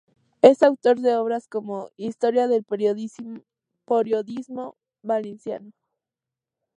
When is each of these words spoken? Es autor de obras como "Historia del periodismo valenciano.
Es 0.41 0.63
autor 0.63 0.97
de 0.99 1.13
obras 1.15 1.47
como 1.47 1.91
"Historia 1.95 2.47
del 2.47 2.63
periodismo 3.85 4.77
valenciano. 5.03 5.73